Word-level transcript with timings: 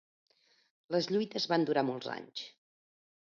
Les 0.95 1.09
lluites 1.15 1.45
van 1.53 1.67
durar 1.69 1.83
molts 1.91 2.09
anys. 2.17 2.47